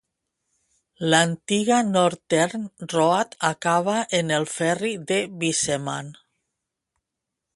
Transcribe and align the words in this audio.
L'antiga 1.13 1.81
Northern 1.89 2.63
Road 2.95 3.37
acaba 3.51 3.99
en 4.21 4.31
el 4.39 4.49
Ferri 4.55 4.93
de 5.13 5.19
Wiseman. 5.43 6.13